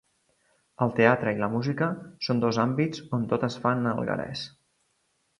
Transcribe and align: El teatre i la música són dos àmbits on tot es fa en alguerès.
El 0.85 0.93
teatre 0.99 1.33
i 1.35 1.41
la 1.41 1.49
música 1.55 1.89
són 2.27 2.41
dos 2.45 2.59
àmbits 2.63 3.03
on 3.19 3.27
tot 3.33 3.45
es 3.49 3.59
fa 3.65 3.75
en 3.81 3.85
alguerès. 3.91 4.47